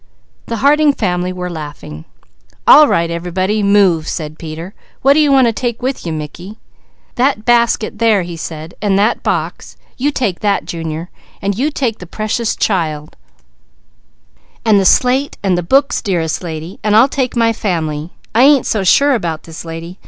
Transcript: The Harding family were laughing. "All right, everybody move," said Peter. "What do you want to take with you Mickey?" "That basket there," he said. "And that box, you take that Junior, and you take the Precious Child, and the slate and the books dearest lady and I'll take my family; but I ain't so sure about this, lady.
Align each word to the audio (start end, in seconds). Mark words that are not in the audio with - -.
The 0.47 0.57
Harding 0.65 0.93
family 0.93 1.31
were 1.31 1.47
laughing. 1.47 2.05
"All 2.65 2.87
right, 2.87 3.11
everybody 3.11 3.61
move," 3.61 4.07
said 4.07 4.39
Peter. 4.39 4.73
"What 5.03 5.13
do 5.13 5.19
you 5.19 5.31
want 5.31 5.45
to 5.45 5.53
take 5.53 5.83
with 5.83 6.07
you 6.07 6.11
Mickey?" 6.11 6.57
"That 7.17 7.45
basket 7.45 7.99
there," 7.99 8.23
he 8.23 8.35
said. 8.35 8.73
"And 8.81 8.97
that 8.97 9.21
box, 9.21 9.77
you 9.97 10.09
take 10.09 10.39
that 10.39 10.65
Junior, 10.65 11.11
and 11.39 11.55
you 11.55 11.69
take 11.69 11.99
the 11.99 12.07
Precious 12.07 12.55
Child, 12.55 13.15
and 14.65 14.79
the 14.79 14.85
slate 14.85 15.37
and 15.43 15.55
the 15.55 15.61
books 15.61 16.01
dearest 16.01 16.41
lady 16.41 16.79
and 16.83 16.95
I'll 16.95 17.07
take 17.07 17.35
my 17.35 17.53
family; 17.53 18.09
but 18.33 18.39
I 18.39 18.43
ain't 18.45 18.65
so 18.65 18.83
sure 18.83 19.13
about 19.13 19.43
this, 19.43 19.63
lady. 19.65 19.99